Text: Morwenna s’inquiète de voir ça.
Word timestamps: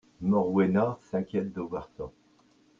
Morwenna 0.19 0.97
s’inquiète 1.03 1.53
de 1.53 1.61
voir 1.61 1.87
ça. 1.95 2.05